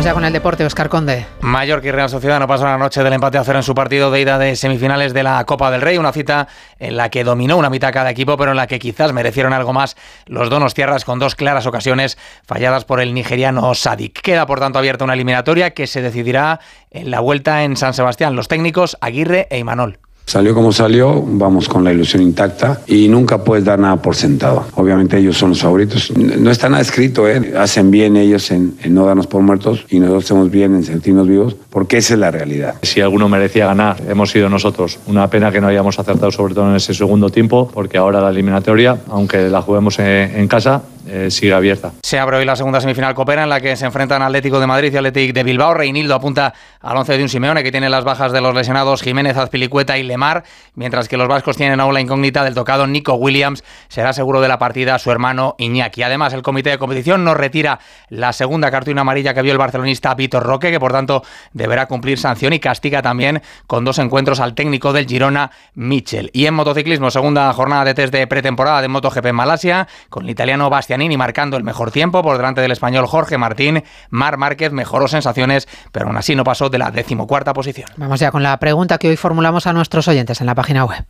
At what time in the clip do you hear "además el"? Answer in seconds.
56.04-56.42